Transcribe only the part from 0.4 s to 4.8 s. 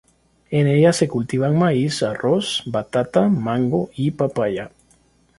En ellas se cultivan maíz, arroz, batata, mango y papaya.